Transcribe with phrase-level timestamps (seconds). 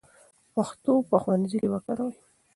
[0.53, 2.15] پښتو په ښوونځي کې وکاروئ.